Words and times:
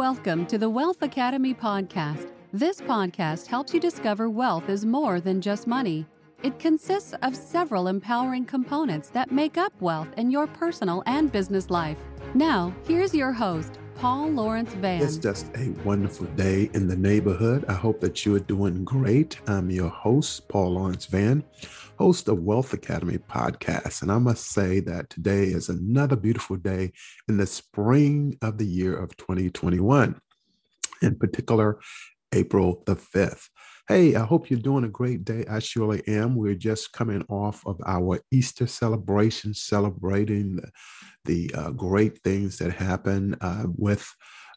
Welcome 0.00 0.46
to 0.46 0.56
the 0.56 0.70
Wealth 0.70 1.02
Academy 1.02 1.52
podcast. 1.52 2.32
This 2.54 2.80
podcast 2.80 3.46
helps 3.48 3.74
you 3.74 3.80
discover 3.80 4.30
wealth 4.30 4.70
is 4.70 4.86
more 4.86 5.20
than 5.20 5.42
just 5.42 5.66
money. 5.66 6.06
It 6.42 6.58
consists 6.58 7.12
of 7.20 7.36
several 7.36 7.86
empowering 7.86 8.46
components 8.46 9.10
that 9.10 9.30
make 9.30 9.58
up 9.58 9.74
wealth 9.78 10.08
in 10.16 10.30
your 10.30 10.46
personal 10.46 11.02
and 11.04 11.30
business 11.30 11.68
life. 11.68 11.98
Now, 12.32 12.74
here's 12.88 13.14
your 13.14 13.30
host, 13.30 13.78
Paul 14.00 14.30
Lawrence 14.30 14.72
Vann. 14.72 15.02
It's 15.02 15.18
just 15.18 15.54
a 15.58 15.68
wonderful 15.84 16.24
day 16.28 16.70
in 16.72 16.88
the 16.88 16.96
neighborhood. 16.96 17.66
I 17.68 17.74
hope 17.74 18.00
that 18.00 18.24
you 18.24 18.34
are 18.34 18.40
doing 18.40 18.82
great. 18.82 19.38
I'm 19.46 19.70
your 19.70 19.90
host, 19.90 20.48
Paul 20.48 20.72
Lawrence 20.72 21.04
Vann, 21.04 21.44
host 21.98 22.26
of 22.28 22.42
Wealth 22.42 22.72
Academy 22.72 23.18
podcast. 23.18 24.00
And 24.00 24.10
I 24.10 24.16
must 24.16 24.52
say 24.52 24.80
that 24.80 25.10
today 25.10 25.44
is 25.44 25.68
another 25.68 26.16
beautiful 26.16 26.56
day 26.56 26.92
in 27.28 27.36
the 27.36 27.44
spring 27.46 28.38
of 28.40 28.56
the 28.56 28.64
year 28.64 28.96
of 28.96 29.14
2021, 29.18 30.18
in 31.02 31.14
particular, 31.16 31.78
April 32.32 32.82
the 32.86 32.96
5th. 32.96 33.50
Hey, 33.90 34.14
I 34.14 34.24
hope 34.24 34.48
you're 34.48 34.60
doing 34.60 34.84
a 34.84 34.88
great 34.88 35.24
day. 35.24 35.44
I 35.50 35.58
surely 35.58 36.00
am. 36.06 36.36
We're 36.36 36.54
just 36.54 36.92
coming 36.92 37.24
off 37.28 37.66
of 37.66 37.80
our 37.84 38.20
Easter 38.30 38.68
celebration, 38.68 39.52
celebrating 39.52 40.54
the, 40.54 40.70
the 41.24 41.54
uh, 41.56 41.70
great 41.70 42.22
things 42.22 42.56
that 42.58 42.72
happen 42.72 43.36
uh, 43.40 43.64
with 43.76 44.08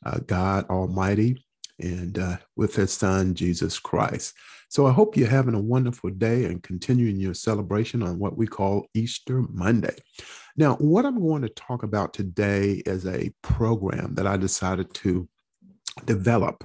uh, 0.05 0.19
God 0.27 0.69
Almighty 0.69 1.43
and 1.79 2.19
uh, 2.19 2.37
with 2.55 2.75
His 2.75 2.93
Son, 2.93 3.33
Jesus 3.33 3.79
Christ. 3.79 4.35
So 4.69 4.85
I 4.85 4.91
hope 4.91 5.17
you're 5.17 5.27
having 5.27 5.55
a 5.55 5.59
wonderful 5.59 6.11
day 6.11 6.45
and 6.45 6.61
continuing 6.61 7.15
your 7.19 7.33
celebration 7.33 8.03
on 8.03 8.19
what 8.19 8.37
we 8.37 8.45
call 8.45 8.85
Easter 8.93 9.41
Monday. 9.49 9.95
Now, 10.57 10.75
what 10.75 11.07
I'm 11.07 11.19
going 11.19 11.41
to 11.41 11.49
talk 11.49 11.81
about 11.81 12.13
today 12.13 12.83
is 12.85 13.07
a 13.07 13.31
program 13.41 14.13
that 14.13 14.27
I 14.27 14.37
decided 14.37 14.93
to 14.93 15.27
develop 16.05 16.63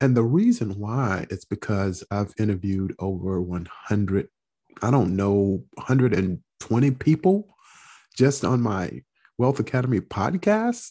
and 0.00 0.16
the 0.16 0.22
reason 0.22 0.78
why 0.78 1.26
it's 1.30 1.44
because 1.44 2.04
I've 2.10 2.34
interviewed 2.38 2.94
over 2.98 3.40
100, 3.40 4.28
I 4.82 4.90
don't 4.90 5.16
know, 5.16 5.64
120 5.74 6.90
people 6.92 7.48
just 8.14 8.44
on 8.44 8.60
my 8.60 9.02
Wealth 9.38 9.58
Academy 9.58 10.00
podcast, 10.00 10.90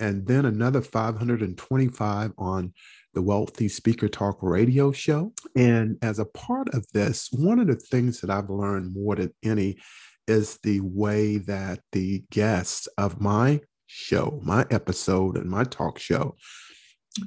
and 0.00 0.26
then 0.26 0.44
another 0.44 0.80
525 0.82 2.32
on 2.38 2.72
the 3.14 3.22
Wealthy 3.22 3.68
Speaker 3.68 4.08
Talk 4.08 4.38
radio 4.42 4.90
show. 4.92 5.32
And 5.56 5.96
as 6.02 6.18
a 6.18 6.24
part 6.24 6.68
of 6.74 6.84
this, 6.92 7.28
one 7.32 7.60
of 7.60 7.68
the 7.68 7.76
things 7.76 8.20
that 8.20 8.30
I've 8.30 8.50
learned 8.50 8.94
more 8.94 9.14
than 9.16 9.32
any 9.44 9.78
is 10.26 10.58
the 10.62 10.80
way 10.80 11.38
that 11.38 11.80
the 11.92 12.24
guests 12.30 12.88
of 12.98 13.20
my 13.20 13.60
show, 13.86 14.40
my 14.42 14.66
episode, 14.70 15.36
and 15.36 15.48
my 15.48 15.64
talk 15.64 15.98
show 15.98 16.34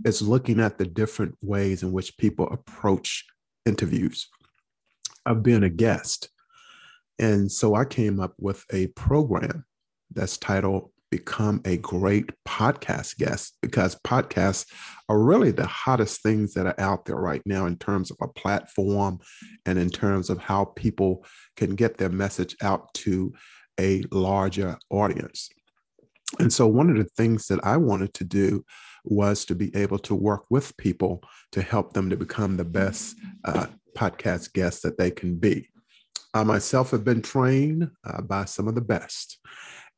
is 0.06 0.22
looking 0.22 0.60
at 0.60 0.78
the 0.78 0.86
different 0.86 1.36
ways 1.42 1.84
in 1.84 1.92
which 1.92 2.18
people 2.18 2.48
approach 2.50 3.26
interviews 3.66 4.28
of 5.26 5.44
being 5.44 5.64
a 5.64 5.70
guest. 5.70 6.30
And 7.20 7.52
so 7.52 7.76
I 7.76 7.86
came 7.86 8.20
up 8.20 8.34
with 8.40 8.64
a 8.72 8.88
program 8.88 9.66
that's 10.12 10.38
titled 10.38 10.92
Become 11.10 11.62
a 11.66 11.78
Great 11.78 12.30
Podcast 12.48 13.18
Guest 13.18 13.58
because 13.62 13.96
podcasts 14.06 14.66
are 15.10 15.20
really 15.20 15.52
the 15.52 15.66
hottest 15.66 16.22
things 16.22 16.54
that 16.54 16.66
are 16.66 16.80
out 16.80 17.06
there 17.06 17.16
right 17.16 17.42
now 17.46 17.66
in 17.66 17.78
terms 17.78 18.12
of 18.12 18.18
a 18.22 18.28
platform 18.28 19.20
and 19.66 19.80
in 19.80 19.90
terms 19.90 20.30
of 20.30 20.38
how 20.38 20.66
people 20.66 21.26
can 21.56 21.76
get 21.76 21.98
their 21.98 22.10
message 22.10 22.56
out 22.62 22.94
to 22.94 23.34
a 23.80 24.04
larger 24.12 24.78
audience. 24.90 25.50
And 26.40 26.52
so, 26.52 26.68
one 26.68 26.90
of 26.90 26.98
the 26.98 27.10
things 27.16 27.48
that 27.48 27.64
I 27.64 27.78
wanted 27.78 28.14
to 28.16 28.26
do 28.26 28.66
was 29.12 29.46
to 29.46 29.56
be 29.56 29.76
able 29.76 30.00
to 30.00 30.16
work 30.16 30.46
with 30.50 30.76
people 30.78 31.22
to 31.52 31.62
help 31.62 31.94
them 31.94 32.10
to 32.10 32.18
become 32.18 32.58
the 32.58 32.66
best 32.66 33.16
uh, 33.46 33.68
podcast 33.98 34.54
guests 34.54 34.82
that 34.82 34.98
they 34.98 35.12
can 35.12 35.36
be. 35.36 35.70
I 36.34 36.44
myself 36.44 36.92
have 36.92 37.04
been 37.04 37.22
trained 37.22 37.90
uh, 38.04 38.22
by 38.22 38.46
some 38.46 38.68
of 38.68 38.76
the 38.76 38.82
best, 38.82 39.40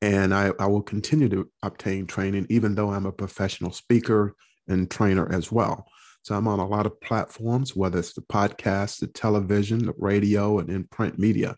and 0.02 0.34
I, 0.34 0.52
I 0.60 0.68
will 0.68 0.82
continue 0.82 1.28
to 1.30 1.50
obtain 1.64 2.08
training, 2.08 2.48
even 2.50 2.76
though 2.76 2.92
I'm 2.92 3.06
a 3.06 3.12
professional 3.12 3.72
speaker 3.72 4.36
and 4.68 4.90
trainer 4.90 5.30
as 5.32 5.52
well. 5.52 5.86
So 6.24 6.36
I'm 6.36 6.48
on 6.48 6.60
a 6.60 6.68
lot 6.68 6.86
of 6.86 7.00
platforms, 7.02 7.76
whether 7.76 8.00
it's 8.00 8.14
the 8.14 8.22
podcast, 8.22 9.00
the 9.00 9.08
television, 9.08 9.86
the 9.86 9.94
radio, 9.98 10.60
and 10.60 10.70
in 10.70 10.84
print 10.86 11.18
media. 11.18 11.56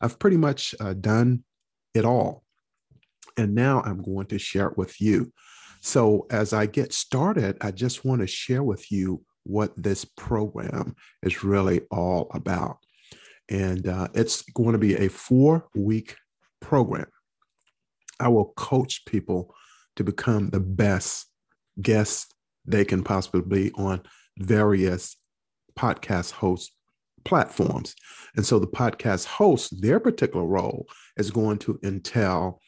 I've 0.00 0.18
pretty 0.18 0.36
much 0.36 0.74
uh, 0.80 0.94
done 0.94 1.44
it 1.94 2.04
all. 2.04 2.44
And 3.36 3.54
now 3.54 3.82
I'm 3.82 4.02
going 4.02 4.26
to 4.26 4.38
share 4.38 4.68
it 4.68 4.78
with 4.78 5.00
you. 5.00 5.32
So, 5.86 6.26
as 6.30 6.54
I 6.54 6.64
get 6.64 6.94
started, 6.94 7.58
I 7.60 7.70
just 7.70 8.06
want 8.06 8.22
to 8.22 8.26
share 8.26 8.62
with 8.62 8.90
you 8.90 9.22
what 9.42 9.70
this 9.76 10.02
program 10.06 10.96
is 11.22 11.44
really 11.44 11.82
all 11.90 12.30
about. 12.32 12.78
And 13.50 13.86
uh, 13.86 14.08
it's 14.14 14.40
going 14.52 14.72
to 14.72 14.78
be 14.78 14.94
a 14.94 15.10
four 15.10 15.68
week 15.74 16.16
program. 16.60 17.04
I 18.18 18.28
will 18.28 18.54
coach 18.56 19.04
people 19.04 19.54
to 19.96 20.04
become 20.04 20.48
the 20.48 20.58
best 20.58 21.26
guests 21.82 22.32
they 22.64 22.86
can 22.86 23.04
possibly 23.04 23.42
be 23.42 23.70
on 23.74 24.00
various 24.38 25.18
podcast 25.78 26.30
host 26.30 26.72
platforms. 27.26 27.94
And 28.36 28.46
so 28.46 28.58
the 28.58 28.66
podcast 28.66 29.26
host, 29.26 29.82
their 29.82 30.00
particular 30.00 30.46
role 30.46 30.86
is 31.18 31.30
going 31.30 31.58
to 31.58 31.78
entail 31.84 32.62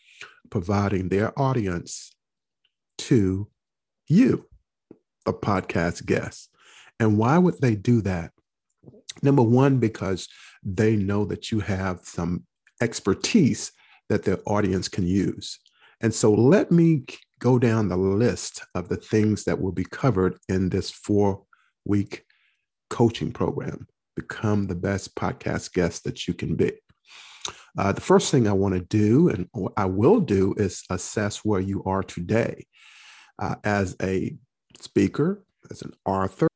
providing 0.51 1.09
their 1.09 1.33
audience 1.41 2.13
to 2.99 3.49
you, 4.09 4.47
a 5.27 5.33
podcast 5.33 6.07
guest. 6.07 6.51
And 6.99 7.19
why 7.19 7.39
would 7.39 7.61
they 7.61 7.75
do 7.75 8.01
that? 8.03 8.33
Number 9.23 9.43
one, 9.43 9.79
because 9.79 10.29
they 10.63 10.97
know 10.97 11.25
that 11.27 11.51
you 11.51 11.61
have 11.61 12.01
some 12.03 12.45
expertise 12.81 13.73
that 14.09 14.25
their 14.25 14.39
audience 14.47 14.89
can 14.89 15.07
use. 15.07 15.59
And 16.01 16.15
so 16.15 16.33
let 16.33 16.71
me 16.71 17.05
go 17.41 17.59
down 17.59 17.89
the 17.89 17.97
list 17.97 18.63
of 18.75 18.89
the 18.89 18.97
things 18.97 19.45
that 19.45 19.61
will 19.61 19.73
be 19.73 19.85
covered 19.85 20.39
in 20.49 20.69
this 20.69 20.91
four 20.91 21.43
week 21.85 22.25
coaching 22.91 23.33
program. 23.33 23.87
Become 24.15 24.67
the 24.67 24.75
best 24.75 25.15
podcast 25.15 25.73
guest 25.73 26.05
that 26.05 26.27
you 26.27 26.35
can 26.35 26.55
be. 26.55 26.73
Uh, 27.79 27.93
the 27.93 28.01
first 28.01 28.31
thing 28.31 28.49
I 28.49 28.53
want 28.53 28.75
to 28.75 28.81
do, 28.81 29.29
and 29.29 29.49
I 29.77 29.85
will 29.85 30.21
do, 30.21 30.55
is 30.57 30.83
assess 30.89 31.39
where 31.45 31.61
you 31.61 31.85
are 31.85 32.03
today 32.03 32.65
uh, 33.39 33.57
as 33.65 33.97
a 34.03 34.37
speaker, 34.81 35.45
as 35.71 35.83
an 35.83 35.93
author, 36.05 36.49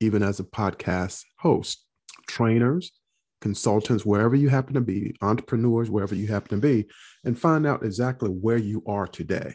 even 0.00 0.22
as 0.22 0.40
a 0.40 0.44
podcast 0.44 1.24
host, 1.38 1.84
trainers, 2.26 2.92
consultants, 3.40 4.04
wherever 4.04 4.36
you 4.36 4.48
happen 4.48 4.74
to 4.74 4.80
be, 4.80 5.14
entrepreneurs, 5.22 5.90
wherever 5.90 6.14
you 6.14 6.26
happen 6.26 6.60
to 6.60 6.66
be, 6.66 6.86
and 7.24 7.38
find 7.38 7.66
out 7.66 7.84
exactly 7.84 8.30
where 8.30 8.56
you 8.56 8.82
are 8.86 9.06
today. 9.06 9.54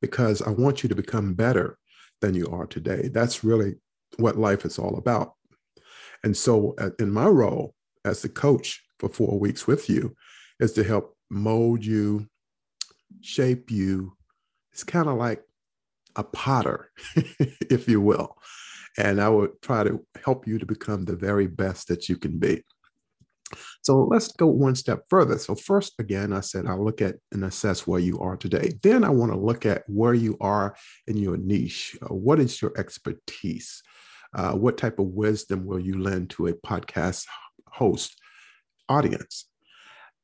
Because 0.00 0.42
I 0.42 0.50
want 0.50 0.82
you 0.82 0.88
to 0.88 0.94
become 0.94 1.34
better 1.34 1.78
than 2.20 2.34
you 2.34 2.46
are 2.48 2.66
today. 2.66 3.08
That's 3.12 3.44
really 3.44 3.74
what 4.18 4.38
life 4.38 4.64
is 4.64 4.78
all 4.78 4.96
about. 4.98 5.32
And 6.22 6.36
so, 6.36 6.74
uh, 6.78 6.90
in 6.98 7.10
my 7.10 7.26
role 7.26 7.74
as 8.04 8.22
the 8.22 8.28
coach 8.28 8.82
for 8.98 9.08
four 9.08 9.38
weeks 9.38 9.66
with 9.66 9.88
you, 9.90 10.14
is 10.60 10.72
to 10.72 10.84
help 10.84 11.16
mold 11.30 11.84
you, 11.84 12.26
shape 13.20 13.70
you. 13.70 14.16
It's 14.72 14.84
kind 14.84 15.08
of 15.08 15.16
like 15.16 15.42
a 16.16 16.24
potter, 16.24 16.90
if 17.16 17.88
you 17.88 18.00
will. 18.00 18.36
And 18.98 19.20
I 19.20 19.28
will 19.28 19.48
try 19.60 19.84
to 19.84 20.04
help 20.24 20.46
you 20.46 20.58
to 20.58 20.66
become 20.66 21.04
the 21.04 21.16
very 21.16 21.46
best 21.46 21.88
that 21.88 22.08
you 22.08 22.16
can 22.16 22.38
be. 22.38 22.64
So 23.82 24.04
let's 24.04 24.32
go 24.32 24.46
one 24.46 24.74
step 24.74 25.04
further. 25.08 25.38
So, 25.38 25.54
first, 25.54 25.94
again, 26.00 26.32
I 26.32 26.40
said 26.40 26.66
I'll 26.66 26.84
look 26.84 27.00
at 27.00 27.16
and 27.30 27.44
assess 27.44 27.86
where 27.86 28.00
you 28.00 28.18
are 28.18 28.36
today. 28.36 28.72
Then 28.82 29.04
I 29.04 29.10
want 29.10 29.32
to 29.32 29.38
look 29.38 29.64
at 29.64 29.84
where 29.86 30.14
you 30.14 30.36
are 30.40 30.74
in 31.06 31.16
your 31.16 31.36
niche. 31.36 31.96
Uh, 32.02 32.14
what 32.14 32.40
is 32.40 32.60
your 32.60 32.72
expertise? 32.76 33.82
Uh, 34.34 34.52
what 34.54 34.76
type 34.76 34.98
of 34.98 35.06
wisdom 35.06 35.64
will 35.64 35.78
you 35.78 36.00
lend 36.02 36.30
to 36.30 36.48
a 36.48 36.54
podcast 36.54 37.26
host 37.68 38.20
audience? 38.88 39.46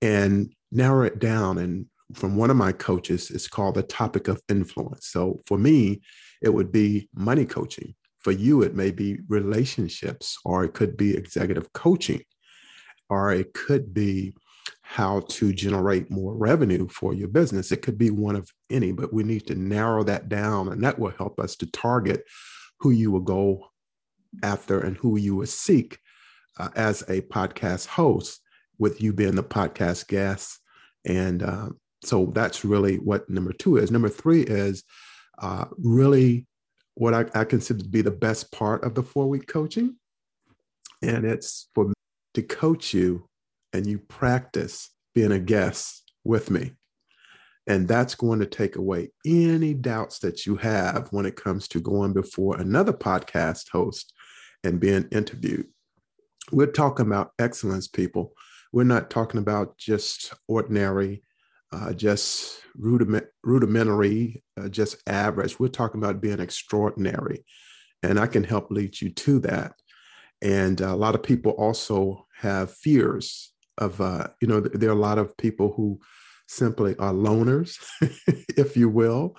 And 0.01 0.53
narrow 0.73 1.05
it 1.05 1.21
down 1.21 1.59
and 1.59 1.87
from 2.15 2.37
one 2.37 2.51
of 2.51 2.57
my 2.57 2.73
coaches. 2.73 3.31
It's 3.31 3.49
called 3.49 3.77
the 3.77 3.83
topic 3.83 4.29
of 4.29 4.41
influence. 4.49 5.09
So 5.09 5.41
for 5.47 5.59
me, 5.59 6.03
it 6.41 6.51
would 6.51 6.73
be 6.73 7.09
money 7.15 7.45
coaching. 7.45 7.95
For 8.21 8.33
you, 8.33 8.63
it 8.63 8.75
may 8.75 8.91
be 8.91 9.19
relationships, 9.29 10.39
or 10.45 10.65
it 10.65 10.75
could 10.75 10.97
be 10.97 11.17
executive 11.17 11.73
coaching, 11.73 12.23
or 13.09 13.33
it 13.33 13.53
could 13.53 13.93
be 13.93 14.35
how 14.83 15.21
to 15.21 15.53
generate 15.53 16.11
more 16.11 16.35
revenue 16.37 16.87
for 16.89 17.15
your 17.15 17.29
business. 17.29 17.73
It 17.73 17.83
could 17.83 17.99
be 17.99 18.11
one 18.11 18.37
of 18.37 18.49
any, 18.71 18.93
but 18.93 19.13
we 19.13 19.25
need 19.25 19.47
to 19.49 19.55
narrow 19.55 20.05
that 20.05 20.29
down, 20.29 20.69
and 20.69 20.85
that 20.85 20.99
will 20.99 21.11
help 21.11 21.41
us 21.41 21.57
to 21.57 21.67
target 21.71 22.25
who 22.79 22.91
you 22.91 23.11
will 23.11 23.21
go 23.21 23.67
after 24.43 24.81
and 24.81 24.97
who 24.97 25.19
you 25.19 25.37
will 25.37 25.47
seek 25.47 25.99
uh, 26.59 26.69
as 26.77 27.03
a 27.03 27.23
podcast 27.23 27.87
host, 27.87 28.41
with 28.79 29.01
you 29.01 29.13
being 29.13 29.35
the 29.35 29.43
podcast 29.43 30.09
guest 30.09 30.59
and 31.05 31.43
um, 31.43 31.79
so 32.05 32.27
that's 32.35 32.65
really 32.65 32.97
what 32.97 33.29
number 33.31 33.53
two 33.53 33.77
is. 33.77 33.91
Number 33.91 34.09
three 34.09 34.43
is 34.43 34.85
uh, 35.39 35.67
really 35.79 36.47
what 36.95 37.15
I, 37.15 37.27
I 37.35 37.45
consider 37.45 37.83
to 37.83 37.89
be 37.89 38.03
the 38.03 38.11
best 38.11 38.53
part 38.53 38.85
of 38.85 38.95
the 38.95 39.03
four 39.03 39.29
week 39.29 39.47
coaching. 39.47 39.97
And 41.01 41.25
it's 41.25 41.69
for 41.75 41.87
me 41.87 41.95
to 42.35 42.43
coach 42.43 42.93
you 42.93 43.29
and 43.73 43.87
you 43.87 43.99
practice 43.99 44.91
being 45.15 45.33
a 45.33 45.39
guest 45.39 46.13
with 46.25 46.51
me. 46.51 46.73
And 47.67 47.87
that's 47.87 48.17
going 48.17 48.41
to 48.41 48.47
take 48.47 48.77
away 48.77 49.11
any 49.25 49.73
doubts 49.73 50.19
that 50.21 50.47
you 50.47 50.57
have 50.57 51.09
when 51.13 51.27
it 51.27 51.37
comes 51.37 51.69
to 51.69 51.81
going 51.81 52.13
before 52.13 52.61
another 52.61 52.93
podcast 52.93 53.69
host 53.71 54.13
and 54.65 54.81
being 54.81 55.09
interviewed. 55.13 55.67
We're 56.51 56.67
talking 56.67 57.07
about 57.07 57.31
excellence, 57.39 57.87
people. 57.87 58.33
We're 58.73 58.83
not 58.85 59.11
talking 59.11 59.39
about 59.39 59.79
just 59.79 60.35
ordinary, 60.49 61.23
uh, 61.73 61.93
just 61.93 62.61
rudiment, 62.77 63.27
rudimentary, 63.43 64.43
uh, 64.61 64.69
just 64.69 64.97
average. 65.07 65.59
We're 65.59 65.69
talking 65.69 66.03
about 66.03 66.21
being 66.21 66.41
extraordinary. 66.41 67.45
And 68.03 68.19
I 68.19 68.27
can 68.27 68.45
help 68.45 68.71
lead 68.71 69.01
you 69.01 69.11
to 69.11 69.39
that. 69.41 69.75
And 70.41 70.81
a 70.81 70.97
lot 70.97 71.15
of 71.15 71.23
people 71.23 71.53
also 71.53 72.27
have 72.41 72.73
fears 72.73 73.53
of, 73.79 74.01
uh, 74.01 74.29
you 74.41 74.49
know, 74.49 74.61
there 74.61 74.91
are 74.91 74.93
a 74.93 74.97
lot 74.97 75.19
of 75.19 75.37
people 75.37 75.73
who 75.77 76.01
simply 76.49 76.97
are 76.97 77.13
loners, 77.13 77.79
if 78.57 78.77
you 78.77 78.89
will. 78.89 79.37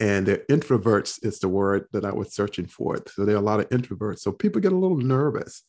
And 0.00 0.26
they're 0.26 0.44
introverts 0.50 1.24
is 1.24 1.38
the 1.38 1.48
word 1.48 1.86
that 1.92 2.04
I 2.04 2.12
was 2.12 2.34
searching 2.34 2.66
for. 2.66 2.98
So 3.06 3.24
there 3.24 3.36
are 3.36 3.38
a 3.38 3.42
lot 3.42 3.60
of 3.60 3.68
introverts. 3.68 4.18
So 4.18 4.32
people 4.32 4.60
get 4.60 4.72
a 4.72 4.76
little 4.78 4.98
nervous. 4.98 5.62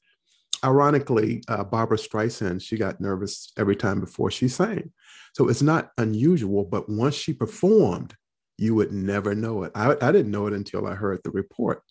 Ironically, 0.63 1.43
uh, 1.47 1.63
Barbra 1.63 1.97
Streisand, 1.97 2.61
she 2.61 2.77
got 2.77 3.01
nervous 3.01 3.51
every 3.57 3.75
time 3.75 3.99
before 3.99 4.31
she 4.31 4.47
sang. 4.47 4.91
So 5.33 5.49
it's 5.49 5.61
not 5.61 5.91
unusual, 5.97 6.63
but 6.63 6.87
once 6.87 7.15
she 7.15 7.33
performed, 7.33 8.15
you 8.57 8.75
would 8.75 8.91
never 8.93 9.35
know 9.35 9.63
it. 9.63 9.71
I, 9.75 9.95
I 9.99 10.11
didn't 10.11 10.31
know 10.31 10.47
it 10.47 10.53
until 10.53 10.87
I 10.87 10.93
heard 10.93 11.19
the 11.23 11.31
report. 11.31 11.81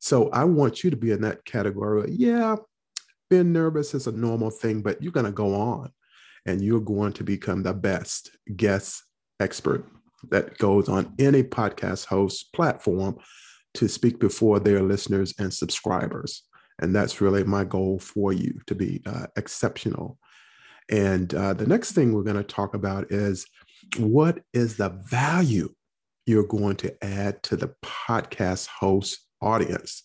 So 0.00 0.28
I 0.30 0.44
want 0.44 0.84
you 0.84 0.90
to 0.90 0.96
be 0.96 1.10
in 1.12 1.22
that 1.22 1.44
category. 1.44 2.10
Yeah, 2.12 2.56
being 3.30 3.52
nervous 3.52 3.94
is 3.94 4.06
a 4.06 4.12
normal 4.12 4.50
thing, 4.50 4.82
but 4.82 5.02
you're 5.02 5.12
going 5.12 5.26
to 5.26 5.32
go 5.32 5.54
on 5.54 5.90
and 6.46 6.62
you're 6.62 6.80
going 6.80 7.14
to 7.14 7.24
become 7.24 7.62
the 7.62 7.72
best 7.72 8.30
guest 8.54 9.02
expert 9.40 9.84
that 10.30 10.58
goes 10.58 10.88
on 10.88 11.14
any 11.18 11.42
podcast 11.42 12.06
host 12.06 12.52
platform 12.52 13.16
to 13.74 13.88
speak 13.88 14.18
before 14.18 14.60
their 14.60 14.82
listeners 14.82 15.34
and 15.38 15.52
subscribers. 15.52 16.44
And 16.80 16.94
that's 16.94 17.20
really 17.20 17.44
my 17.44 17.64
goal 17.64 17.98
for 17.98 18.32
you 18.32 18.60
to 18.66 18.74
be 18.74 19.02
uh, 19.06 19.26
exceptional. 19.36 20.18
And 20.90 21.32
uh, 21.34 21.54
the 21.54 21.66
next 21.66 21.92
thing 21.92 22.12
we're 22.12 22.22
going 22.22 22.36
to 22.36 22.42
talk 22.42 22.74
about 22.74 23.10
is 23.10 23.46
what 23.98 24.42
is 24.52 24.76
the 24.76 24.90
value 24.90 25.72
you're 26.26 26.46
going 26.46 26.76
to 26.76 27.04
add 27.04 27.42
to 27.44 27.56
the 27.56 27.74
podcast 27.82 28.66
host 28.66 29.26
audience? 29.40 30.02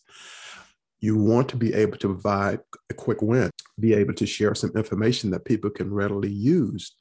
You 1.00 1.18
want 1.18 1.50
to 1.50 1.58
be 1.58 1.74
able 1.74 1.98
to 1.98 2.08
provide 2.08 2.60
a 2.90 2.94
quick 2.94 3.22
win, 3.22 3.50
be 3.80 3.94
able 3.94 4.14
to 4.16 4.26
share 4.26 4.54
some 4.54 4.72
information 4.76 5.32
that 5.32 5.46
people 5.46 5.70
can 5.70 5.94
readily 5.94 6.32
use 6.32 6.94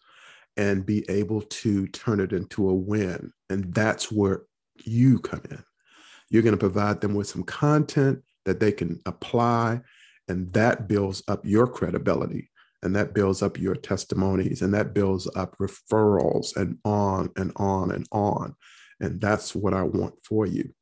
and 0.56 0.86
be 0.86 1.08
able 1.08 1.42
to 1.42 1.86
turn 1.88 2.20
it 2.20 2.32
into 2.32 2.68
a 2.68 2.74
win. 2.74 3.32
And 3.50 3.72
that's 3.74 4.10
where 4.10 4.42
you 4.84 5.18
come 5.18 5.42
in. 5.50 5.62
You're 6.30 6.42
going 6.42 6.54
to 6.54 6.58
provide 6.58 7.00
them 7.00 7.14
with 7.14 7.28
some 7.28 7.44
content 7.44 8.22
that 8.48 8.58
they 8.58 8.72
can 8.72 9.00
apply, 9.06 9.80
and 10.28 10.52
that 10.54 10.88
builds 10.88 11.22
up 11.28 11.44
your 11.44 11.66
credibility 11.66 12.50
and 12.82 12.94
that 12.94 13.14
builds 13.14 13.42
up 13.42 13.58
your 13.58 13.74
testimonies 13.74 14.62
and 14.62 14.72
that 14.74 14.94
builds 14.94 15.28
up 15.34 15.56
referrals 15.58 16.56
and 16.56 16.78
on 16.84 17.30
and 17.36 17.52
on 17.56 17.90
and 17.90 18.06
on. 18.12 18.54
And 19.00 19.20
that's 19.20 19.54
what 19.54 19.74
I 19.74 19.82
want 19.82 20.14
for 20.24 20.46
you. 20.46 20.72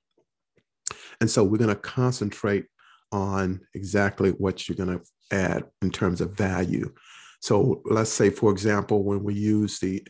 And 1.21 1.31
so 1.31 1.43
we're 1.43 1.59
going 1.59 1.69
to 1.69 1.77
concentrate 1.77 2.67
on 3.13 3.61
exactly 3.75 4.31
what 4.33 4.69
you're 4.69 4.77
going 4.77 4.99
to 4.99 5.05
add 5.31 5.65
in 5.81 5.91
terms 5.91 6.21
of 6.21 6.37
value. 6.37 6.93
So 7.41 7.83
let's 7.85 8.13
say, 8.13 8.31
for 8.31 8.51
example, 8.51 9.05
when 9.05 9.23
we 9.23 9.35
use 9.35 9.79
the, 9.79 10.07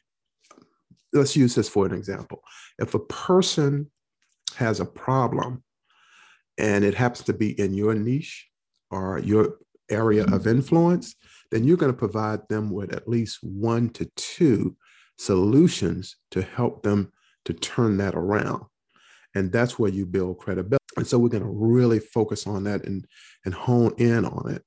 let's 1.12 1.36
use 1.36 1.54
this 1.54 1.68
for 1.68 1.86
an 1.86 1.94
example. 1.94 2.42
If 2.78 2.94
a 2.94 3.00
person 3.00 3.90
has 4.56 4.80
a 4.80 4.86
problem 4.86 5.62
and 6.58 6.84
it 6.84 6.94
happens 6.94 7.24
to 7.26 7.32
be 7.32 7.58
in 7.60 7.74
your 7.74 7.94
niche 7.94 8.48
or 8.90 9.18
your 9.18 9.58
area 9.90 10.24
of 10.24 10.46
influence, 10.46 11.14
then 11.50 11.64
you're 11.64 11.76
going 11.76 11.92
to 11.92 11.98
provide 11.98 12.48
them 12.48 12.70
with 12.70 12.92
at 12.92 13.08
least 13.08 13.38
one 13.42 13.88
to 13.90 14.10
two 14.16 14.76
solutions 15.18 16.16
to 16.30 16.42
help 16.42 16.82
them 16.82 17.12
to 17.44 17.52
turn 17.52 17.96
that 17.98 18.14
around. 18.14 18.64
And 19.34 19.52
that's 19.52 19.78
where 19.78 19.90
you 19.90 20.06
build 20.06 20.38
credibility. 20.38 20.82
And 20.96 21.06
so 21.06 21.18
we're 21.18 21.28
going 21.28 21.42
to 21.42 21.48
really 21.48 22.00
focus 22.00 22.46
on 22.46 22.64
that 22.64 22.84
and, 22.86 23.06
and 23.44 23.54
hone 23.54 23.94
in 23.98 24.24
on 24.24 24.50
it. 24.50 24.62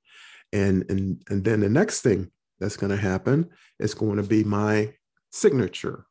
And, 0.53 0.85
and, 0.89 1.21
and 1.29 1.43
then 1.43 1.59
the 1.59 1.69
next 1.69 2.01
thing 2.01 2.31
that's 2.59 2.77
going 2.77 2.91
to 2.91 2.97
happen 2.97 3.49
is 3.79 3.93
going 3.93 4.17
to 4.17 4.23
be 4.23 4.43
my 4.43 4.93
signature. 5.31 6.05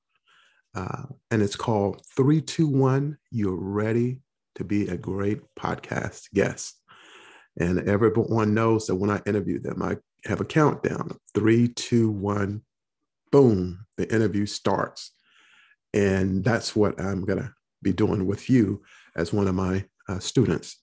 Uh, 0.75 1.05
and 1.31 1.41
it's 1.41 1.57
called 1.57 2.03
321 2.17 3.17
You're 3.31 3.55
Ready 3.55 4.21
to 4.58 4.64
Be 4.64 4.88
a 4.88 4.96
Great 4.96 5.40
Podcast 5.58 6.32
Guest. 6.34 6.81
And 7.58 7.88
everyone 7.88 8.55
knows 8.55 8.87
that 8.87 8.96
when 8.96 9.10
I 9.10 9.20
interview 9.26 9.58
them, 9.58 9.82
I 9.82 9.96
have 10.25 10.40
a 10.40 10.44
countdown 10.44 11.16
three, 11.34 11.69
two, 11.69 12.10
one, 12.10 12.62
boom, 13.32 13.87
the 13.96 14.12
interview 14.12 14.46
starts. 14.46 15.12
And 15.94 16.44
that's 16.44 16.76
what 16.76 17.00
I'm 17.00 17.25
going 17.25 17.38
to 17.38 17.52
be 17.82 17.93
doing 17.93 18.26
with 18.26 18.50
you 18.50 18.82
as 19.16 19.32
one 19.32 19.49
of 19.49 19.55
my 19.55 19.84
uh, 20.08 20.19
students. 20.19 20.82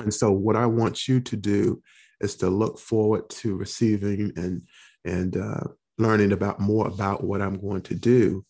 And 0.00 0.12
so, 0.12 0.32
what 0.32 0.56
I 0.56 0.66
want 0.66 1.08
you 1.08 1.20
to 1.20 1.36
do 1.36 1.82
is 2.20 2.36
to 2.36 2.48
look 2.48 2.78
forward 2.78 3.28
to 3.28 3.56
receiving 3.56 4.32
and 4.36 4.62
and 5.04 5.36
uh, 5.36 5.64
learning 5.98 6.32
about 6.32 6.60
more 6.60 6.86
about 6.86 7.22
what 7.24 7.40
I'm 7.40 7.58
going 7.58 7.82
to 7.82 7.94
do 7.94 8.44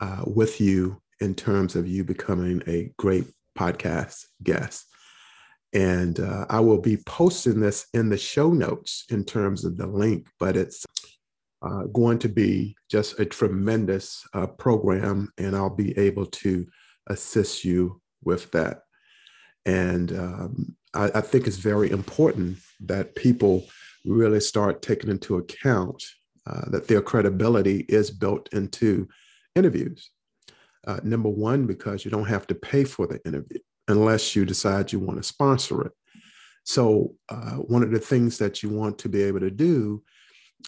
uh, 0.00 0.24
with 0.26 0.60
you 0.60 1.00
in 1.20 1.34
terms 1.34 1.76
of 1.76 1.88
you 1.88 2.04
becoming 2.04 2.62
a 2.66 2.92
great 2.98 3.26
podcast 3.58 4.24
guest. 4.42 4.86
And 5.72 6.20
uh, 6.20 6.46
I 6.48 6.60
will 6.60 6.80
be 6.80 6.98
posting 6.98 7.60
this 7.60 7.86
in 7.94 8.08
the 8.08 8.16
show 8.16 8.52
notes 8.52 9.04
in 9.10 9.24
terms 9.24 9.64
of 9.64 9.76
the 9.76 9.86
link, 9.86 10.28
but 10.38 10.56
it's 10.56 10.84
uh, 11.62 11.84
going 11.92 12.18
to 12.20 12.28
be 12.28 12.76
just 12.90 13.18
a 13.18 13.24
tremendous 13.24 14.22
uh, 14.34 14.46
program, 14.46 15.32
and 15.38 15.56
I'll 15.56 15.74
be 15.74 15.96
able 15.98 16.26
to 16.26 16.66
assist 17.08 17.64
you 17.64 18.00
with 18.22 18.50
that. 18.52 18.82
And 19.66 20.12
um, 20.12 20.76
I, 20.94 21.10
I, 21.14 21.20
think 21.22 21.46
it's 21.46 21.56
very 21.56 21.90
important 21.90 22.58
that 22.80 23.14
people 23.14 23.66
really 24.04 24.40
start 24.40 24.82
taking 24.82 25.10
into 25.10 25.38
account 25.38 26.02
uh, 26.46 26.68
that 26.68 26.86
their 26.86 27.00
credibility 27.00 27.86
is 27.88 28.10
built 28.10 28.50
into 28.52 29.08
interviews. 29.54 30.10
Uh, 30.86 31.00
number 31.02 31.28
one, 31.28 31.66
because 31.66 32.04
you 32.04 32.10
don't 32.10 32.26
have 32.26 32.46
to 32.46 32.54
pay 32.54 32.84
for 32.84 33.06
the 33.06 33.20
interview 33.24 33.58
unless 33.88 34.34
you 34.34 34.44
decide 34.44 34.92
you 34.92 34.98
want 34.98 35.18
to 35.18 35.22
sponsor 35.22 35.86
it. 35.86 35.92
So, 36.64 37.14
uh, 37.28 37.56
one 37.56 37.82
of 37.82 37.90
the 37.90 37.98
things 37.98 38.38
that 38.38 38.62
you 38.62 38.70
want 38.70 38.98
to 38.98 39.08
be 39.08 39.22
able 39.22 39.40
to 39.40 39.50
do 39.50 40.02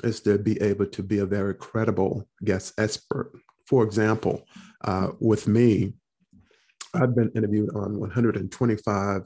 is 0.04 0.20
to 0.20 0.38
be 0.38 0.60
able 0.60 0.86
to 0.86 1.02
be 1.02 1.18
a 1.18 1.26
very 1.26 1.54
credible 1.54 2.28
guest 2.44 2.74
expert. 2.78 3.32
For 3.66 3.82
example, 3.82 4.44
uh, 4.84 5.08
with 5.20 5.48
me, 5.48 5.94
I've 6.94 7.14
been 7.14 7.30
interviewed 7.34 7.70
on 7.74 7.98
125 7.98 9.22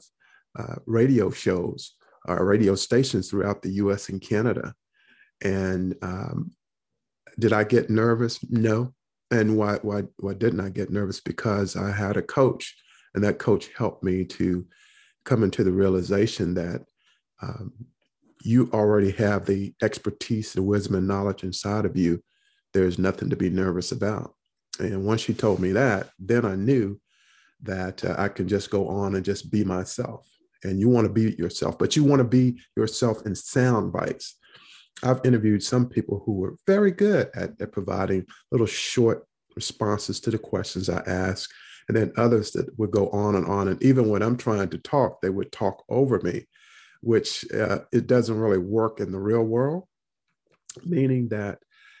uh, 0.57 0.75
radio 0.85 1.29
shows 1.29 1.95
or 2.27 2.39
uh, 2.39 2.43
radio 2.43 2.75
stations 2.75 3.29
throughout 3.29 3.61
the 3.61 3.71
US 3.73 4.09
and 4.09 4.21
Canada. 4.21 4.73
And 5.43 5.95
um, 6.01 6.51
did 7.39 7.53
I 7.53 7.63
get 7.63 7.89
nervous? 7.89 8.39
No. 8.49 8.93
And 9.31 9.57
why, 9.57 9.77
why, 9.81 10.03
why 10.17 10.33
didn't 10.33 10.59
I 10.59 10.69
get 10.69 10.91
nervous? 10.91 11.21
Because 11.21 11.75
I 11.75 11.91
had 11.91 12.17
a 12.17 12.21
coach 12.21 12.75
and 13.15 13.23
that 13.23 13.39
coach 13.39 13.69
helped 13.77 14.03
me 14.03 14.25
to 14.25 14.65
come 15.25 15.43
into 15.43 15.63
the 15.63 15.71
realization 15.71 16.53
that 16.55 16.83
um, 17.41 17.73
you 18.43 18.69
already 18.73 19.11
have 19.11 19.45
the 19.45 19.73
expertise, 19.81 20.53
the 20.53 20.61
wisdom, 20.63 20.95
and 20.95 21.07
knowledge 21.07 21.43
inside 21.43 21.85
of 21.85 21.95
you. 21.95 22.21
There's 22.73 22.97
nothing 22.97 23.29
to 23.29 23.35
be 23.35 23.49
nervous 23.49 23.91
about. 23.91 24.33
And 24.79 25.05
once 25.05 25.21
she 25.21 25.33
told 25.33 25.59
me 25.59 25.71
that, 25.73 26.09
then 26.17 26.45
I 26.45 26.55
knew 26.55 26.99
that 27.63 28.03
uh, 28.03 28.15
I 28.17 28.29
can 28.29 28.47
just 28.47 28.69
go 28.69 28.87
on 28.87 29.15
and 29.15 29.25
just 29.25 29.51
be 29.51 29.63
myself. 29.63 30.27
And 30.63 30.79
you 30.79 30.89
want 30.89 31.07
to 31.07 31.13
be 31.13 31.35
yourself, 31.37 31.77
but 31.77 31.95
you 31.95 32.03
want 32.03 32.19
to 32.19 32.27
be 32.27 32.59
yourself 32.75 33.25
in 33.25 33.35
sound 33.35 33.91
bites. 33.91 34.37
I've 35.03 35.25
interviewed 35.25 35.63
some 35.63 35.87
people 35.87 36.21
who 36.25 36.33
were 36.33 36.57
very 36.67 36.91
good 36.91 37.29
at, 37.35 37.59
at 37.59 37.71
providing 37.71 38.25
little 38.51 38.67
short 38.67 39.25
responses 39.55 40.19
to 40.21 40.31
the 40.31 40.37
questions 40.37 40.89
I 40.89 41.01
ask 41.07 41.49
and 41.87 41.97
then 41.97 42.13
others 42.15 42.51
that 42.51 42.77
would 42.77 42.91
go 42.91 43.09
on 43.09 43.35
and 43.35 43.45
on. 43.47 43.67
And 43.67 43.81
even 43.83 44.09
when 44.09 44.21
I'm 44.21 44.37
trying 44.37 44.69
to 44.69 44.77
talk, 44.77 45.21
they 45.21 45.29
would 45.29 45.51
talk 45.51 45.83
over 45.89 46.21
me, 46.21 46.47
which 47.01 47.45
uh, 47.51 47.79
it 47.91 48.07
doesn't 48.07 48.39
really 48.39 48.59
work 48.59 48.99
in 48.99 49.11
the 49.11 49.19
real 49.19 49.43
world, 49.43 49.85
meaning 50.85 51.29
that 51.29 51.59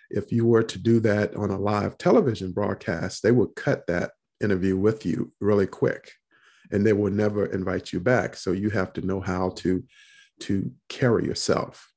if 0.09 0.31
you 0.31 0.45
were 0.45 0.63
to 0.63 0.77
do 0.77 0.99
that 1.01 1.35
on 1.35 1.49
a 1.49 1.59
live 1.59 1.97
television 1.97 2.51
broadcast, 2.51 3.23
they 3.23 3.31
would 3.31 3.55
cut 3.55 3.87
that 3.87 4.11
interview 4.41 4.77
with 4.77 5.05
you 5.05 5.33
really 5.41 5.67
quick. 5.67 6.11
and 6.71 6.85
they 6.85 6.93
will 6.93 7.11
never 7.11 7.45
invite 7.47 7.91
you 7.91 7.99
back. 7.99 8.35
So 8.35 8.53
you 8.53 8.69
have 8.69 8.93
to 8.93 9.01
know 9.01 9.19
how 9.19 9.49
to 9.57 9.83
to 10.41 10.71
carry 10.89 11.25
yourself, 11.25 11.90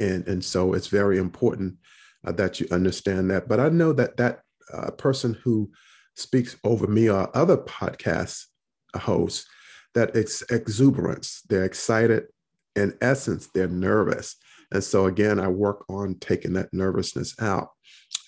and 0.00 0.26
and 0.28 0.44
so 0.44 0.74
it's 0.74 0.88
very 0.88 1.18
important 1.18 1.76
uh, 2.26 2.32
that 2.32 2.60
you 2.60 2.66
understand 2.70 3.30
that. 3.30 3.48
But 3.48 3.60
I 3.60 3.68
know 3.68 3.92
that 3.92 4.16
that 4.16 4.40
uh, 4.72 4.90
person 4.92 5.34
who 5.42 5.70
speaks 6.16 6.56
over 6.64 6.86
me 6.86 7.08
or 7.08 7.34
other 7.36 7.56
podcast 7.56 8.44
hosts 8.96 9.46
that 9.94 10.16
ex- 10.16 10.42
exuberance, 10.50 11.42
they're 11.48 11.64
excited. 11.64 12.24
In 12.76 12.96
essence, 13.00 13.48
they're 13.54 13.68
nervous. 13.68 14.36
And 14.72 14.84
so 14.84 15.06
again, 15.06 15.40
I 15.40 15.48
work 15.48 15.84
on 15.88 16.16
taking 16.20 16.52
that 16.54 16.72
nervousness 16.72 17.34
out. 17.40 17.70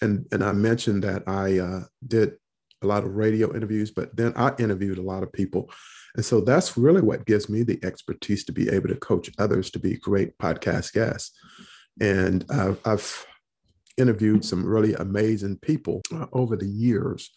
And 0.02 0.26
and 0.32 0.42
I 0.42 0.52
mentioned 0.52 1.04
that 1.04 1.24
I 1.26 1.58
uh, 1.58 1.80
did 2.06 2.36
a 2.82 2.86
lot 2.86 3.04
of 3.04 3.14
radio 3.14 3.54
interviews, 3.54 3.90
but 3.90 4.16
then 4.16 4.32
I 4.36 4.54
interviewed 4.58 4.98
a 4.98 5.02
lot 5.02 5.22
of 5.22 5.32
people. 5.32 5.70
And 6.16 6.24
so 6.24 6.40
that's 6.40 6.76
really 6.76 7.02
what 7.02 7.26
gives 7.26 7.48
me 7.48 7.62
the 7.62 7.78
expertise 7.84 8.44
to 8.44 8.52
be 8.52 8.68
able 8.68 8.88
to 8.88 8.96
coach 8.96 9.30
others 9.38 9.70
to 9.70 9.78
be 9.78 9.96
great 9.96 10.36
podcast 10.38 10.92
guests. 10.92 11.32
And 12.00 12.44
I've, 12.50 12.80
I've 12.84 13.26
interviewed 13.96 14.44
some 14.44 14.64
really 14.64 14.94
amazing 14.94 15.58
people 15.58 16.00
uh, 16.12 16.26
over 16.32 16.56
the 16.56 16.66
years. 16.66 17.30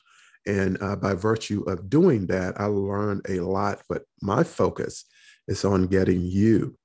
And 0.46 0.82
uh, 0.82 0.96
by 0.96 1.14
virtue 1.14 1.64
of 1.64 1.90
doing 1.90 2.28
that, 2.28 2.60
I 2.60 2.66
learned 2.66 3.26
a 3.30 3.40
lot. 3.42 3.82
But 3.88 4.04
my 4.22 4.44
focus 4.44 5.06
is 5.48 5.66
on 5.66 5.88
getting 5.88 6.22
you 6.22 6.78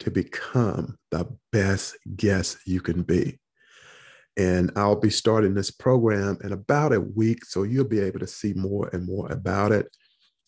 to 0.00 0.10
become 0.10 0.96
the 1.10 1.28
best 1.52 1.96
guest 2.16 2.58
you 2.64 2.80
can 2.80 3.02
be. 3.02 3.38
And 4.36 4.70
I'll 4.76 4.96
be 5.00 5.10
starting 5.10 5.54
this 5.54 5.72
program 5.72 6.38
in 6.44 6.52
about 6.52 6.92
a 6.92 7.00
week. 7.00 7.44
So 7.44 7.64
you'll 7.64 7.84
be 7.84 7.98
able 7.98 8.20
to 8.20 8.26
see 8.26 8.52
more 8.54 8.88
and 8.92 9.04
more 9.04 9.30
about 9.32 9.72
it. 9.72 9.88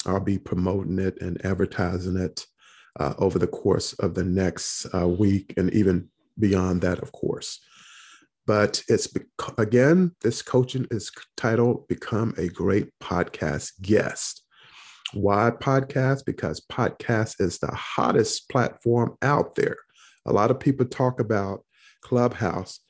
I'll 0.06 0.20
be 0.20 0.38
promoting 0.38 0.98
it 0.98 1.20
and 1.20 1.44
advertising 1.44 2.16
it 2.16 2.46
uh, 2.98 3.14
over 3.18 3.38
the 3.38 3.46
course 3.46 3.92
of 3.94 4.14
the 4.14 4.24
next 4.24 4.86
uh, 4.94 5.06
week 5.06 5.54
and 5.56 5.72
even 5.72 6.08
beyond 6.38 6.82
that, 6.82 7.00
of 7.00 7.12
course. 7.12 7.60
But 8.46 8.82
it's 8.88 9.08
again, 9.58 10.16
this 10.22 10.42
coaching 10.42 10.86
is 10.90 11.12
titled 11.36 11.86
Become 11.88 12.34
a 12.36 12.48
Great 12.48 12.88
Podcast 13.00 13.72
Guest. 13.80 14.42
Why 15.12 15.50
podcast? 15.50 16.24
Because 16.24 16.64
podcast 16.70 17.40
is 17.40 17.58
the 17.58 17.72
hottest 17.72 18.48
platform 18.48 19.16
out 19.22 19.54
there. 19.54 19.76
A 20.26 20.32
lot 20.32 20.50
of 20.50 20.60
people 20.60 20.86
talk 20.86 21.20
about 21.20 21.64
Clubhouse, 22.00 22.80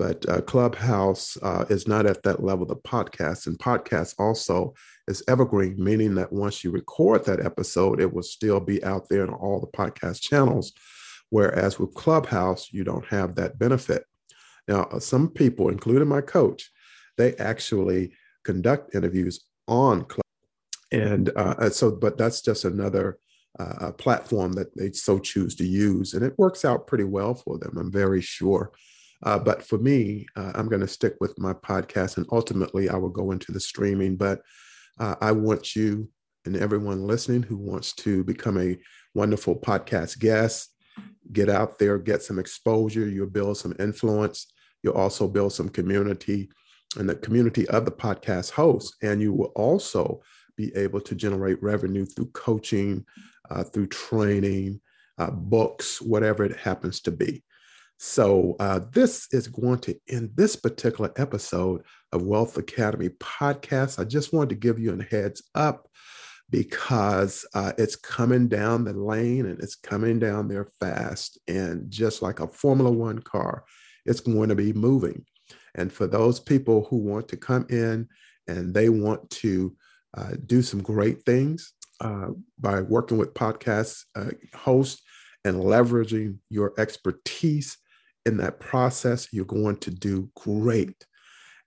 but 0.00 0.26
uh, 0.30 0.40
Clubhouse 0.40 1.36
uh, 1.42 1.66
is 1.68 1.86
not 1.86 2.06
at 2.06 2.22
that 2.22 2.42
level 2.42 2.72
of 2.72 2.82
podcast. 2.82 3.46
And 3.46 3.58
podcast 3.58 4.14
also 4.18 4.72
is 5.08 5.22
evergreen, 5.28 5.74
meaning 5.76 6.14
that 6.14 6.32
once 6.32 6.64
you 6.64 6.70
record 6.70 7.26
that 7.26 7.44
episode, 7.44 8.00
it 8.00 8.10
will 8.10 8.22
still 8.22 8.60
be 8.60 8.82
out 8.82 9.10
there 9.10 9.24
in 9.24 9.28
all 9.28 9.60
the 9.60 9.76
podcast 9.76 10.22
channels. 10.22 10.72
Whereas 11.28 11.78
with 11.78 11.92
Clubhouse, 11.92 12.72
you 12.72 12.82
don't 12.82 13.04
have 13.08 13.34
that 13.34 13.58
benefit. 13.58 14.06
Now, 14.66 14.84
uh, 14.84 15.00
some 15.00 15.28
people, 15.28 15.68
including 15.68 16.08
my 16.08 16.22
coach, 16.22 16.70
they 17.18 17.34
actually 17.36 18.14
conduct 18.42 18.94
interviews 18.94 19.44
on 19.68 20.06
Club, 20.06 20.24
And 20.92 21.28
uh, 21.36 21.68
so, 21.68 21.90
but 21.90 22.16
that's 22.16 22.40
just 22.40 22.64
another 22.64 23.18
uh, 23.58 23.92
platform 23.92 24.54
that 24.54 24.74
they 24.74 24.92
so 24.92 25.18
choose 25.18 25.54
to 25.56 25.66
use. 25.66 26.14
And 26.14 26.24
it 26.24 26.38
works 26.38 26.64
out 26.64 26.86
pretty 26.86 27.04
well 27.04 27.34
for 27.34 27.58
them, 27.58 27.76
I'm 27.76 27.92
very 27.92 28.22
sure. 28.22 28.72
Uh, 29.22 29.38
but 29.38 29.62
for 29.62 29.78
me, 29.78 30.26
uh, 30.36 30.52
I'm 30.54 30.68
going 30.68 30.80
to 30.80 30.88
stick 30.88 31.14
with 31.20 31.38
my 31.38 31.52
podcast 31.52 32.16
and 32.16 32.26
ultimately 32.32 32.88
I 32.88 32.96
will 32.96 33.10
go 33.10 33.32
into 33.32 33.52
the 33.52 33.60
streaming. 33.60 34.16
But 34.16 34.40
uh, 34.98 35.16
I 35.20 35.32
want 35.32 35.76
you 35.76 36.08
and 36.46 36.56
everyone 36.56 37.06
listening 37.06 37.42
who 37.42 37.56
wants 37.56 37.92
to 37.94 38.24
become 38.24 38.58
a 38.58 38.78
wonderful 39.14 39.56
podcast 39.56 40.18
guest, 40.18 40.74
get 41.32 41.48
out 41.48 41.78
there, 41.78 41.98
get 41.98 42.22
some 42.22 42.38
exposure, 42.38 43.08
you'll 43.08 43.26
build 43.26 43.58
some 43.58 43.74
influence, 43.78 44.46
you'll 44.82 44.94
also 44.94 45.28
build 45.28 45.52
some 45.52 45.68
community 45.68 46.50
and 46.96 47.08
the 47.08 47.14
community 47.14 47.68
of 47.68 47.84
the 47.84 47.90
podcast 47.90 48.50
hosts. 48.50 48.96
And 49.02 49.20
you 49.20 49.32
will 49.32 49.52
also 49.54 50.22
be 50.56 50.74
able 50.74 51.00
to 51.02 51.14
generate 51.14 51.62
revenue 51.62 52.06
through 52.06 52.30
coaching, 52.32 53.04
uh, 53.50 53.64
through 53.64 53.88
training, 53.88 54.80
uh, 55.18 55.30
books, 55.30 56.00
whatever 56.00 56.44
it 56.44 56.56
happens 56.56 57.00
to 57.02 57.10
be. 57.10 57.42
So, 58.02 58.56
uh, 58.58 58.80
this 58.92 59.26
is 59.30 59.46
going 59.46 59.80
to 59.80 59.94
end 60.08 60.30
this 60.34 60.56
particular 60.56 61.12
episode 61.16 61.82
of 62.12 62.22
Wealth 62.22 62.56
Academy 62.56 63.10
podcast. 63.10 63.98
I 63.98 64.04
just 64.04 64.32
wanted 64.32 64.48
to 64.48 64.54
give 64.54 64.78
you 64.78 64.98
a 64.98 65.02
heads 65.14 65.42
up 65.54 65.86
because 66.48 67.46
uh, 67.52 67.72
it's 67.76 67.96
coming 67.96 68.48
down 68.48 68.84
the 68.84 68.94
lane 68.94 69.44
and 69.44 69.60
it's 69.60 69.74
coming 69.74 70.18
down 70.18 70.48
there 70.48 70.64
fast. 70.80 71.38
And 71.46 71.90
just 71.90 72.22
like 72.22 72.40
a 72.40 72.48
Formula 72.48 72.90
One 72.90 73.18
car, 73.18 73.64
it's 74.06 74.20
going 74.20 74.48
to 74.48 74.54
be 74.54 74.72
moving. 74.72 75.26
And 75.74 75.92
for 75.92 76.06
those 76.06 76.40
people 76.40 76.86
who 76.88 76.96
want 76.96 77.28
to 77.28 77.36
come 77.36 77.66
in 77.68 78.08
and 78.48 78.72
they 78.72 78.88
want 78.88 79.28
to 79.28 79.76
uh, 80.16 80.36
do 80.46 80.62
some 80.62 80.82
great 80.82 81.26
things 81.26 81.74
uh, 82.00 82.28
by 82.58 82.80
working 82.80 83.18
with 83.18 83.34
podcast 83.34 84.04
uh, 84.16 84.30
hosts 84.54 85.02
and 85.44 85.56
leveraging 85.56 86.38
your 86.48 86.72
expertise 86.78 87.76
in 88.26 88.36
that 88.38 88.60
process, 88.60 89.28
you're 89.32 89.44
going 89.44 89.76
to 89.78 89.90
do 89.90 90.30
great. 90.36 91.04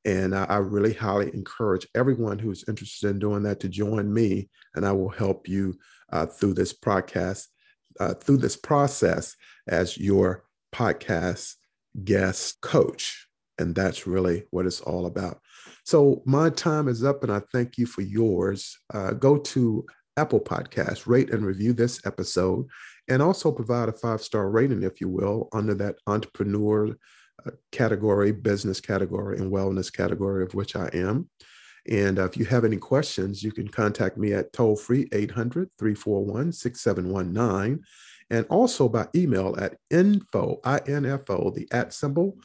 And 0.05 0.35
I, 0.35 0.43
I 0.45 0.57
really 0.57 0.93
highly 0.93 1.33
encourage 1.33 1.87
everyone 1.95 2.39
who's 2.39 2.65
interested 2.67 3.09
in 3.09 3.19
doing 3.19 3.43
that 3.43 3.59
to 3.61 3.69
join 3.69 4.13
me, 4.13 4.49
and 4.75 4.85
I 4.85 4.91
will 4.91 5.09
help 5.09 5.47
you 5.47 5.75
uh, 6.11 6.25
through 6.25 6.55
this 6.55 6.73
podcast, 6.73 7.47
uh, 7.99 8.13
through 8.15 8.37
this 8.37 8.57
process 8.57 9.35
as 9.67 9.97
your 9.97 10.43
podcast 10.73 11.55
guest 12.03 12.59
coach. 12.61 13.27
And 13.59 13.75
that's 13.75 14.07
really 14.07 14.45
what 14.49 14.65
it's 14.65 14.81
all 14.81 15.05
about. 15.05 15.39
So 15.85 16.21
my 16.25 16.49
time 16.49 16.87
is 16.87 17.03
up, 17.03 17.23
and 17.23 17.31
I 17.31 17.41
thank 17.51 17.77
you 17.77 17.85
for 17.85 18.01
yours. 18.01 18.77
Uh, 18.93 19.11
go 19.11 19.37
to 19.37 19.85
Apple 20.17 20.39
Podcasts, 20.39 21.07
rate 21.07 21.31
and 21.31 21.45
review 21.45 21.73
this 21.73 22.05
episode, 22.05 22.67
and 23.07 23.21
also 23.21 23.51
provide 23.51 23.89
a 23.89 23.93
five 23.93 24.21
star 24.21 24.49
rating, 24.49 24.83
if 24.83 25.01
you 25.01 25.09
will, 25.09 25.49
under 25.53 25.73
that 25.75 25.95
entrepreneur 26.07 26.89
uh, 27.45 27.51
category, 27.71 28.31
business 28.31 28.79
category, 28.79 29.37
and 29.37 29.51
wellness 29.51 29.91
category, 29.91 30.43
of 30.43 30.53
which 30.53 30.75
I 30.75 30.89
am. 30.93 31.29
And 31.89 32.19
uh, 32.19 32.25
if 32.25 32.37
you 32.37 32.45
have 32.45 32.63
any 32.63 32.77
questions, 32.77 33.43
you 33.43 33.51
can 33.51 33.67
contact 33.67 34.17
me 34.17 34.33
at 34.33 34.53
toll 34.53 34.75
free 34.75 35.09
800 35.11 35.69
341 35.77 36.53
6719 36.53 37.83
and 38.29 38.45
also 38.49 38.87
by 38.89 39.07
email 39.15 39.55
at 39.59 39.77
info, 39.89 40.59
I-N-F-O, 40.63 41.51
the 41.51 41.67
at 41.71 41.93
symbol, 41.93 42.37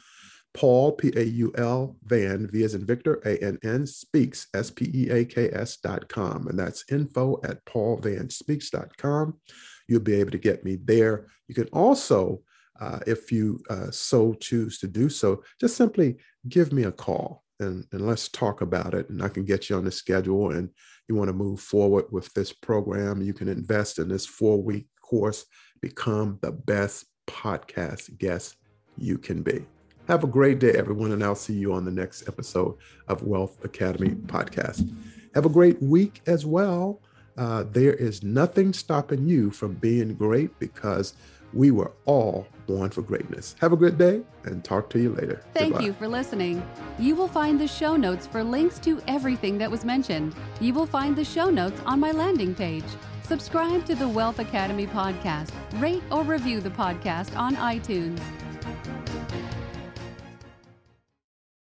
Paul, 0.53 0.93
P-A-U-L, 0.93 1.95
Vann, 2.03 2.47
V 2.51 2.63
as 2.63 2.73
in 2.75 2.85
Victor, 2.85 3.21
A-N-N, 3.25 3.85
speaks, 3.85 4.47
S-P-E-A-K-S 4.53 5.77
dot 5.77 6.09
com. 6.09 6.47
And 6.47 6.57
that's 6.57 6.85
info 6.91 7.39
at 7.43 7.63
paulvannspeaks.com. 7.65 9.39
You'll 9.87 9.99
be 10.01 10.15
able 10.15 10.31
to 10.31 10.37
get 10.37 10.63
me 10.63 10.77
there. 10.83 11.27
You 11.47 11.55
can 11.55 11.67
also, 11.67 12.41
uh, 12.79 12.99
if 13.05 13.31
you 13.31 13.61
uh, 13.69 13.91
so 13.91 14.33
choose 14.33 14.79
to 14.79 14.87
do 14.87 15.09
so, 15.09 15.43
just 15.59 15.77
simply 15.77 16.17
give 16.47 16.71
me 16.73 16.83
a 16.83 16.91
call 16.91 17.43
and, 17.59 17.85
and 17.91 18.05
let's 18.05 18.29
talk 18.29 18.61
about 18.61 18.93
it. 18.93 19.09
And 19.09 19.21
I 19.21 19.29
can 19.29 19.45
get 19.45 19.69
you 19.69 19.75
on 19.75 19.85
the 19.85 19.91
schedule 19.91 20.51
and 20.51 20.69
you 21.07 21.15
want 21.15 21.29
to 21.29 21.33
move 21.33 21.59
forward 21.59 22.05
with 22.11 22.33
this 22.33 22.53
program. 22.53 23.21
You 23.21 23.33
can 23.33 23.47
invest 23.47 23.99
in 23.99 24.07
this 24.07 24.25
four 24.25 24.61
week 24.61 24.87
course, 25.01 25.45
become 25.81 26.39
the 26.41 26.51
best 26.51 27.05
podcast 27.27 28.17
guest 28.17 28.55
you 28.97 29.17
can 29.17 29.41
be. 29.41 29.65
Have 30.09 30.23
a 30.23 30.27
great 30.27 30.57
day, 30.57 30.71
everyone, 30.71 31.11
and 31.11 31.23
I'll 31.23 31.35
see 31.35 31.53
you 31.53 31.71
on 31.71 31.85
the 31.85 31.91
next 31.91 32.27
episode 32.27 32.75
of 33.09 33.21
Wealth 33.21 33.63
Academy 33.63 34.15
Podcast. 34.15 34.91
Have 35.35 35.45
a 35.45 35.49
great 35.49 35.79
week 35.83 36.21
as 36.25 36.47
well. 36.47 36.99
Uh, 37.37 37.63
there 37.71 37.93
is 37.93 38.23
nothing 38.23 38.73
stopping 38.73 39.27
you 39.27 39.51
from 39.51 39.75
being 39.75 40.15
great 40.15 40.57
because 40.57 41.13
we 41.53 41.69
were 41.69 41.91
all 42.07 42.47
born 42.65 42.89
for 42.89 43.03
greatness. 43.03 43.55
Have 43.61 43.71
a 43.71 43.77
good 43.77 43.99
day 43.99 44.21
and 44.45 44.63
talk 44.63 44.89
to 44.89 44.99
you 44.99 45.13
later. 45.13 45.43
Thank 45.53 45.73
Goodbye. 45.73 45.85
you 45.85 45.93
for 45.93 46.07
listening. 46.07 46.67
You 46.97 47.13
will 47.13 47.27
find 47.27 47.61
the 47.61 47.67
show 47.67 47.95
notes 47.95 48.25
for 48.25 48.43
links 48.43 48.79
to 48.79 48.99
everything 49.07 49.59
that 49.59 49.69
was 49.69 49.85
mentioned. 49.85 50.33
You 50.59 50.73
will 50.73 50.87
find 50.87 51.15
the 51.15 51.23
show 51.23 51.51
notes 51.51 51.79
on 51.85 51.99
my 51.99 52.09
landing 52.09 52.55
page. 52.55 52.83
Subscribe 53.21 53.85
to 53.85 53.93
the 53.93 54.09
Wealth 54.09 54.39
Academy 54.39 54.87
podcast, 54.87 55.51
rate 55.79 56.01
or 56.09 56.23
review 56.23 56.61
the 56.61 56.71
podcast 56.71 57.37
on 57.37 57.55
iTunes. 57.57 58.19